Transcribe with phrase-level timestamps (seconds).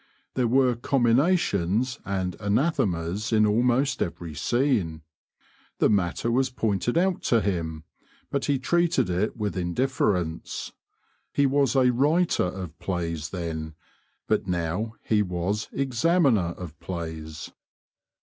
[0.33, 5.03] There were comminations and anathemas in almost every scene.
[5.77, 7.83] The matter was pointed out to him,
[8.31, 10.71] but he treated it with indifference.
[11.31, 13.75] He was a writer of plays then,
[14.27, 17.51] but now he was Examiner of Plays."